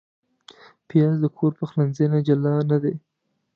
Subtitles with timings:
[0.87, 2.95] پیاز د کور پخلنځي نه جلا نه دی